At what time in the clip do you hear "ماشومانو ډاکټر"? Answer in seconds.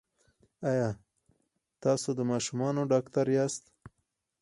2.31-3.25